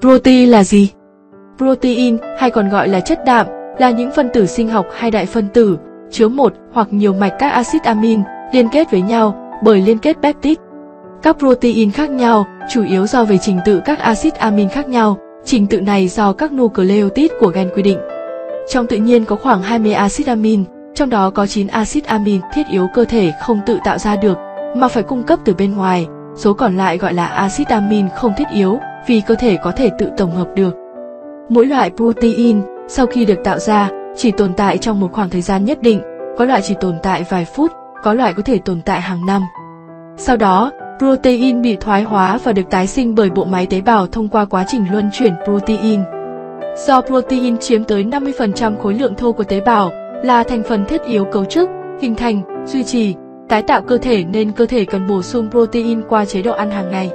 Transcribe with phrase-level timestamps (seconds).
[0.00, 0.90] Protein là gì?
[1.56, 3.46] Protein, hay còn gọi là chất đạm,
[3.78, 5.78] là những phân tử sinh học hay đại phân tử,
[6.10, 8.20] chứa một hoặc nhiều mạch các axit amin
[8.52, 10.62] liên kết với nhau bởi liên kết peptide.
[11.22, 15.16] Các protein khác nhau chủ yếu do về trình tự các axit amin khác nhau,
[15.44, 17.98] trình tự này do các nucleotide của gen quy định.
[18.68, 22.66] Trong tự nhiên có khoảng 20 axit amin, trong đó có 9 axit amin thiết
[22.70, 24.38] yếu cơ thể không tự tạo ra được,
[24.76, 28.32] mà phải cung cấp từ bên ngoài, số còn lại gọi là axit amin không
[28.36, 30.76] thiết yếu vì cơ thể có thể tự tổng hợp được.
[31.48, 35.42] Mỗi loại protein sau khi được tạo ra chỉ tồn tại trong một khoảng thời
[35.42, 36.00] gian nhất định,
[36.38, 39.42] có loại chỉ tồn tại vài phút, có loại có thể tồn tại hàng năm.
[40.16, 44.06] Sau đó, protein bị thoái hóa và được tái sinh bởi bộ máy tế bào
[44.06, 46.00] thông qua quá trình luân chuyển protein.
[46.86, 51.02] Do protein chiếm tới 50% khối lượng thô của tế bào, là thành phần thiết
[51.02, 53.14] yếu cấu trúc, hình thành, duy trì,
[53.48, 56.70] tái tạo cơ thể nên cơ thể cần bổ sung protein qua chế độ ăn
[56.70, 57.10] hàng ngày.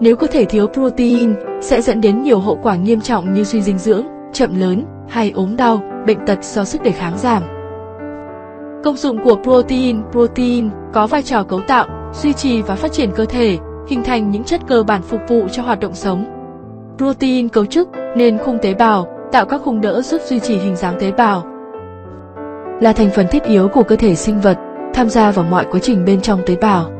[0.00, 3.62] Nếu cơ thể thiếu protein, sẽ dẫn đến nhiều hậu quả nghiêm trọng như suy
[3.62, 7.42] dinh dưỡng, chậm lớn hay ốm đau, bệnh tật do sức đề kháng giảm.
[8.84, 13.10] Công dụng của protein Protein có vai trò cấu tạo, duy trì và phát triển
[13.16, 13.58] cơ thể,
[13.88, 16.24] hình thành những chất cơ bản phục vụ cho hoạt động sống.
[16.98, 20.76] Protein cấu trúc nên khung tế bào, tạo các khung đỡ giúp duy trì hình
[20.76, 21.44] dáng tế bào.
[22.80, 24.58] Là thành phần thiết yếu của cơ thể sinh vật,
[24.94, 26.95] tham gia vào mọi quá trình bên trong tế bào.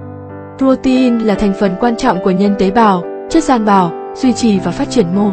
[0.59, 4.59] Protein là thành phần quan trọng của nhân tế bào, chất gian bào, duy trì
[4.59, 5.31] và phát triển mô.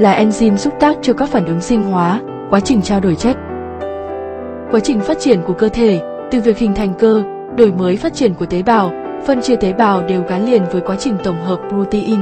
[0.00, 3.36] Là enzyme giúp tác cho các phản ứng sinh hóa, quá trình trao đổi chất.
[4.70, 7.22] Quá trình phát triển của cơ thể, từ việc hình thành cơ,
[7.56, 8.90] đổi mới phát triển của tế bào,
[9.26, 12.18] phân chia tế bào đều gắn liền với quá trình tổng hợp protein.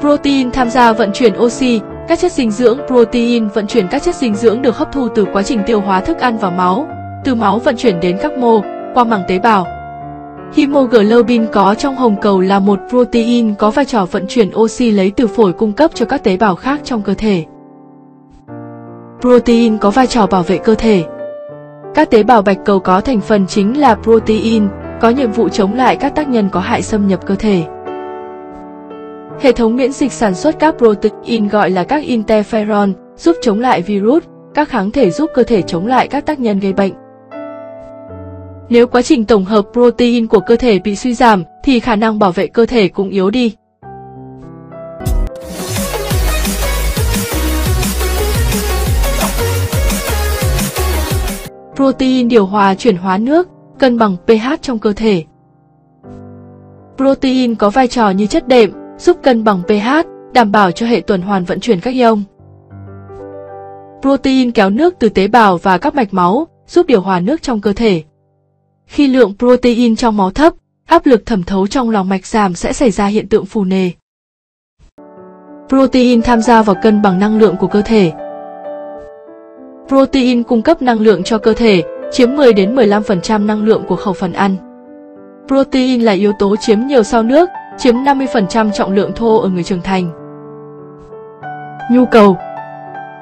[0.00, 4.14] Protein tham gia vận chuyển oxy, các chất dinh dưỡng protein vận chuyển các chất
[4.14, 6.88] dinh dưỡng được hấp thu từ quá trình tiêu hóa thức ăn vào máu,
[7.24, 8.60] từ máu vận chuyển đến các mô,
[8.94, 9.79] qua màng tế bào.
[10.54, 15.10] Hemoglobin có trong hồng cầu là một protein có vai trò vận chuyển oxy lấy
[15.16, 17.44] từ phổi cung cấp cho các tế bào khác trong cơ thể.
[19.20, 21.04] Protein có vai trò bảo vệ cơ thể.
[21.94, 24.68] Các tế bào bạch cầu có thành phần chính là protein,
[25.00, 27.62] có nhiệm vụ chống lại các tác nhân có hại xâm nhập cơ thể.
[29.40, 33.82] Hệ thống miễn dịch sản xuất các protein gọi là các interferon, giúp chống lại
[33.82, 34.24] virus,
[34.54, 36.92] các kháng thể giúp cơ thể chống lại các tác nhân gây bệnh.
[38.70, 42.18] Nếu quá trình tổng hợp protein của cơ thể bị suy giảm, thì khả năng
[42.18, 43.54] bảo vệ cơ thể cũng yếu đi.
[51.76, 53.48] Protein điều hòa chuyển hóa nước,
[53.78, 55.24] cân bằng pH trong cơ thể.
[56.96, 61.00] Protein có vai trò như chất đệm, giúp cân bằng pH, đảm bảo cho hệ
[61.00, 62.22] tuần hoàn vận chuyển các ion.
[64.02, 67.60] Protein kéo nước từ tế bào và các mạch máu, giúp điều hòa nước trong
[67.60, 68.02] cơ thể.
[68.90, 70.52] Khi lượng protein trong máu thấp,
[70.86, 73.90] áp lực thẩm thấu trong lòng mạch giảm sẽ xảy ra hiện tượng phù nề.
[75.68, 78.12] Protein tham gia vào cân bằng năng lượng của cơ thể.
[79.88, 83.96] Protein cung cấp năng lượng cho cơ thể, chiếm 10 đến 15% năng lượng của
[83.96, 84.56] khẩu phần ăn.
[85.48, 89.62] Protein là yếu tố chiếm nhiều sau nước, chiếm 50% trọng lượng thô ở người
[89.62, 90.10] trưởng thành.
[91.92, 92.36] Nhu cầu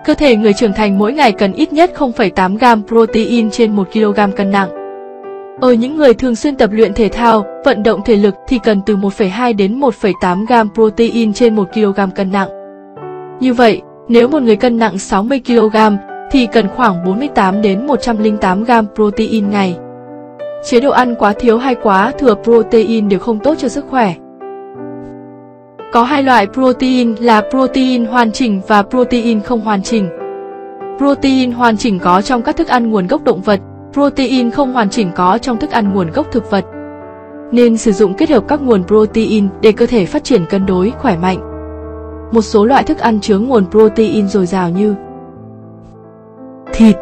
[0.04, 3.88] Cơ thể người trưởng thành mỗi ngày cần ít nhất 0,8 gram protein trên 1
[3.92, 4.77] kg cân nặng.
[5.60, 8.80] Ở những người thường xuyên tập luyện thể thao, vận động thể lực thì cần
[8.86, 12.48] từ 1,2 đến 1,8 gram protein trên 1 kg cân nặng.
[13.40, 15.76] Như vậy, nếu một người cân nặng 60 kg
[16.30, 19.76] thì cần khoảng 48 đến 108 gram protein ngày.
[20.64, 24.14] Chế độ ăn quá thiếu hay quá thừa protein đều không tốt cho sức khỏe.
[25.92, 30.08] Có hai loại protein là protein hoàn chỉnh và protein không hoàn chỉnh.
[30.98, 33.60] Protein hoàn chỉnh có trong các thức ăn nguồn gốc động vật,
[33.98, 36.64] protein không hoàn chỉnh có trong thức ăn nguồn gốc thực vật.
[37.52, 40.90] Nên sử dụng kết hợp các nguồn protein để cơ thể phát triển cân đối,
[40.90, 41.38] khỏe mạnh.
[42.32, 44.94] Một số loại thức ăn chứa nguồn protein dồi dào như
[46.72, 46.96] thịt.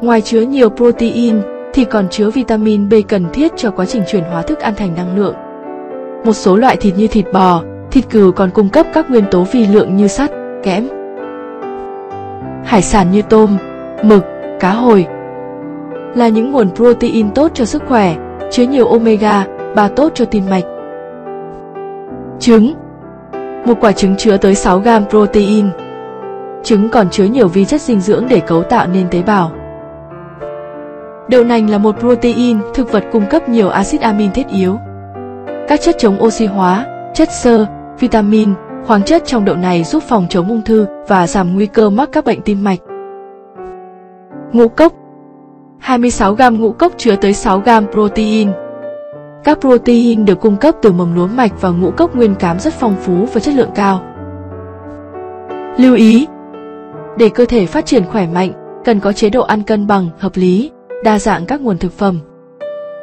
[0.00, 1.36] Ngoài chứa nhiều protein
[1.72, 4.94] thì còn chứa vitamin B cần thiết cho quá trình chuyển hóa thức ăn thành
[4.94, 5.34] năng lượng.
[6.24, 9.46] Một số loại thịt như thịt bò, thịt cừu còn cung cấp các nguyên tố
[9.52, 10.30] vi lượng như sắt,
[10.62, 10.88] kẽm.
[12.64, 13.56] Hải sản như tôm,
[14.02, 14.24] mực,
[14.60, 15.06] cá hồi
[16.14, 18.16] là những nguồn protein tốt cho sức khỏe,
[18.50, 20.64] chứa nhiều omega 3 tốt cho tim mạch.
[22.38, 22.74] Trứng
[23.64, 25.66] Một quả trứng chứa tới 6 gram protein.
[26.62, 29.52] Trứng còn chứa nhiều vi chất dinh dưỡng để cấu tạo nên tế bào.
[31.28, 34.78] Đậu nành là một protein, thực vật cung cấp nhiều axit amin thiết yếu.
[35.68, 37.66] Các chất chống oxy hóa, chất xơ,
[37.98, 38.54] vitamin,
[38.86, 42.08] khoáng chất trong đậu này giúp phòng chống ung thư và giảm nguy cơ mắc
[42.12, 42.78] các bệnh tim mạch.
[44.52, 44.92] Ngũ cốc
[45.82, 48.50] 26 g ngũ cốc chứa tới 6 g protein.
[49.44, 52.74] Các protein được cung cấp từ mầm lúa mạch và ngũ cốc nguyên cám rất
[52.74, 54.02] phong phú và chất lượng cao.
[55.78, 56.26] Lưu ý
[57.18, 58.52] Để cơ thể phát triển khỏe mạnh,
[58.84, 60.70] cần có chế độ ăn cân bằng, hợp lý,
[61.04, 62.18] đa dạng các nguồn thực phẩm.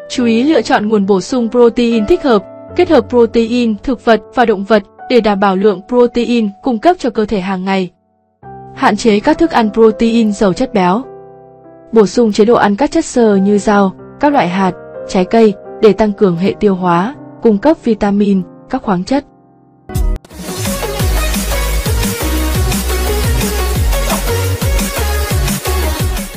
[0.09, 2.43] Chú ý lựa chọn nguồn bổ sung protein thích hợp,
[2.75, 6.95] kết hợp protein thực vật và động vật để đảm bảo lượng protein cung cấp
[6.99, 7.89] cho cơ thể hàng ngày.
[8.75, 11.03] Hạn chế các thức ăn protein giàu chất béo.
[11.91, 14.71] Bổ sung chế độ ăn các chất xơ như rau, các loại hạt,
[15.07, 19.25] trái cây để tăng cường hệ tiêu hóa, cung cấp vitamin, các khoáng chất.